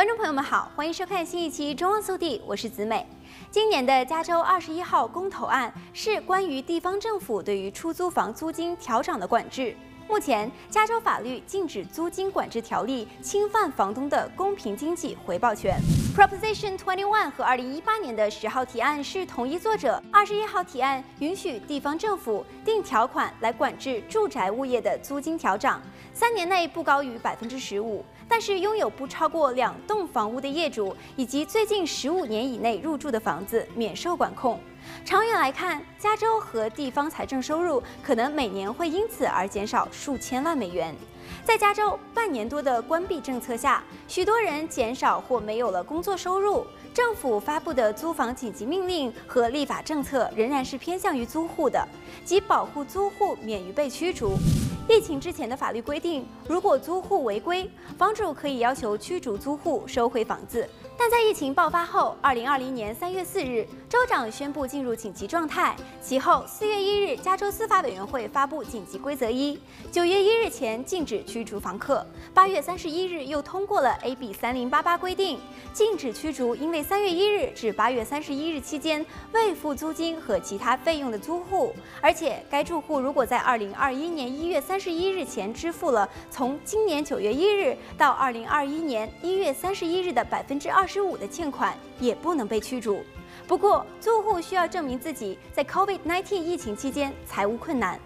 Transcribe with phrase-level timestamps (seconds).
[0.00, 3.06] 观众朋友们好，欢迎收看新一期《中央速递》，我是子美。
[3.50, 9.76] 今年的加州二十一号公投案是关于地方政府对于出租房租金调涨的管制。
[10.10, 15.80] 目前，加州法律禁止租金管制条例侵犯房东的公平经济回报权。
[16.16, 20.02] Proposition Twenty One 和二零一八年的十号提案是同一作者。
[20.10, 25.80] 二十一号提案允许地方政府定条款来管制住宅物业的租金调涨，
[26.12, 28.04] 三年内不高于百分之十五。
[28.28, 34.58] 但是拥有不超过两栋房屋的业主以及最近十五年以内入住的房子免受管控。
[35.04, 40.94] 长远来看，加州和地方财政收入可能每年会因此而减少数千万美元。
[41.44, 46.66] 在加州半年多的关闭政策下，许多人减少或没有了工作收入。
[46.92, 51.86] 政府发布的租房紧急命令和立法政策仍然是偏向于租户的，
[52.24, 54.36] 即保护租户免于被驱逐。
[54.88, 60.68] 疫情之前的法律规定，如果租户违规，房主可以要求驱逐租户收回房子。
[61.00, 65.74] 但在疫情爆发后，二零二零年三月四日，州长宣布进入紧急状态。
[65.98, 69.58] 其后四月一日，加州司法委员会发布紧急规则一，
[69.90, 72.06] 九月一日前禁止驱逐房客。
[72.34, 75.40] 八月三十一日又通过了 AB 三零八八规定，
[75.72, 93.04] 禁止驱逐因为三月一日至八月三十一日期间未付租金和其他费用的租户，而且该住户如果在二零二一年一月三十一日前支付了从今年九月一日到二零二一年一月三十一日的百分之二十五的欠款也不能被驱逐。
[93.46, 97.96] 不过，租户需要证明自己在 COVID-19 疫情期间财务困难。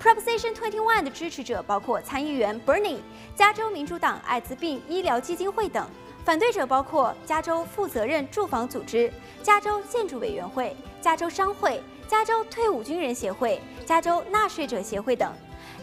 [0.00, 2.98] Proposition 21的支持者包括参议员 Bernie、
[3.34, 5.84] 加州民主党艾滋病医疗基金会等；
[6.24, 15.34] 反对者包括加州负责任住房组织、加州建筑委员会、加州商会、加州退伍军人协会、加州纳税者协会等。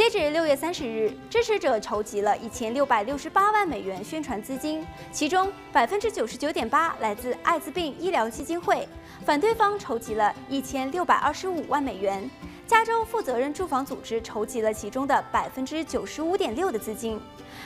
[0.00, 4.82] 截止六月三十日，支持者筹集了一千六百六十八万美元宣传资金，
[5.12, 8.88] 其中百分之九十九点八来自艾滋病医疗基金会。
[9.26, 12.30] 反对方筹集了一千六百二十五万美元，
[12.66, 17.20] 加州负责任住房组织筹集了其中的百分之九十五点六的资金。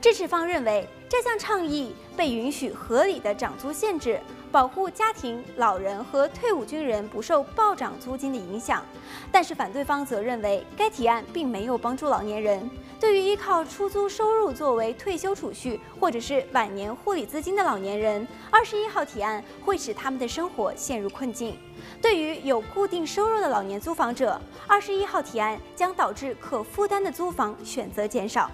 [0.00, 4.18] 支持方认为这项倡议被允许合理的涨租限制。
[4.56, 8.82] 保护家庭、老人和退伍军人不受暴涨租金的影响，
[9.30, 12.70] 但是反对方则认为该提案并没有帮助老年人。
[12.98, 21.58] 对于依靠出租收入作为退休储蓄或者是晚年护理资金的老年人，二十一号提案会使他们的生活陷入困境。
[22.00, 28.50] 对于有固定收入的老年租房者，二十一号提案将导致可负担的租房选择减少。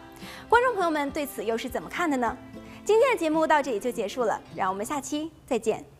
[0.49, 2.37] 观众朋友们对此又是怎么看的呢？
[2.85, 5.92] 今天的节目到这里就结束了，让我们下期再见。